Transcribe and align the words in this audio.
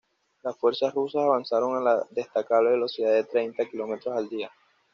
Las 0.41 0.57
fuerzas 0.57 0.95
rusas 0.95 1.21
avanzaron 1.21 1.77
a 1.77 1.79
la 1.79 2.03
destacable 2.09 2.71
velocidad 2.71 3.11
de 3.13 3.23
treinta 3.25 3.69
kilómetros 3.69 4.17
al 4.17 4.27
día. 4.29 4.49